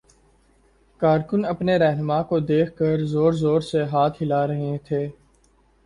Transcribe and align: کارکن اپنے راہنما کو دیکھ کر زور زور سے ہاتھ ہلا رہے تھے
کارکن 1.01 1.45
اپنے 1.45 1.77
راہنما 1.77 2.21
کو 2.29 2.39
دیکھ 2.41 2.75
کر 2.77 3.03
زور 3.13 3.33
زور 3.43 3.61
سے 3.71 3.83
ہاتھ 3.83 4.21
ہلا 4.23 4.45
رہے 4.47 4.77
تھے 4.85 5.07